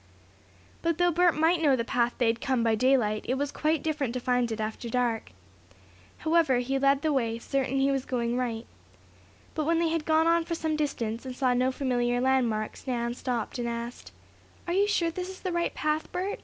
But 0.81 0.97
though 0.97 1.11
Bert 1.11 1.35
might 1.35 1.61
know 1.61 1.75
the 1.75 1.85
path 1.85 2.15
they 2.17 2.25
had 2.25 2.41
come 2.41 2.63
by 2.63 2.73
daylight, 2.73 3.23
it 3.29 3.35
was 3.35 3.51
quite 3.51 3.83
different 3.83 4.15
to 4.15 4.19
find 4.19 4.51
it 4.51 4.59
after 4.59 4.89
dark. 4.89 5.31
However, 6.17 6.57
he 6.57 6.79
led 6.79 7.03
the 7.03 7.13
way, 7.13 7.37
certain 7.37 7.77
that 7.77 7.83
he 7.83 7.91
was 7.91 8.03
going 8.03 8.35
right. 8.35 8.65
But 9.53 9.65
when 9.65 9.77
they 9.77 9.89
had 9.89 10.05
gone 10.05 10.25
on 10.25 10.43
for 10.43 10.55
some 10.55 10.75
distance, 10.75 11.23
and 11.23 11.35
saw 11.35 11.53
no 11.53 11.71
familiar 11.71 12.19
landmarks, 12.19 12.87
Nan 12.87 13.13
stopped 13.13 13.59
and 13.59 13.69
asked: 13.69 14.11
"Are 14.65 14.73
you 14.73 14.87
sure 14.87 15.11
this 15.11 15.29
is 15.29 15.41
the 15.41 15.51
right 15.51 15.75
path, 15.75 16.11
Bert? 16.11 16.39